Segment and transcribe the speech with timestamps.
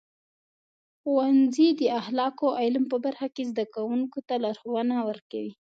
[0.99, 5.49] ښوونځي د اخلاقو او علم په برخه کې زده کوونکو ته لارښونه ورکوي.